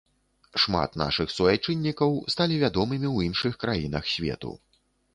Шмат 0.63 0.97
нашых 1.01 1.33
суайчыннікаў 1.35 2.17
сталі 2.37 2.59
вядомымі 2.65 3.07
ў 3.15 3.31
іншых 3.31 3.53
краінах 3.67 4.03
свету. 4.17 4.51